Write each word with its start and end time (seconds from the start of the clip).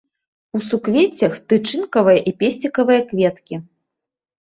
У 0.59 0.61
суквеццях 0.69 1.37
тычынкавыя 1.53 2.19
і 2.33 2.37
песцікавыя 2.43 3.01
кветкі. 3.15 3.65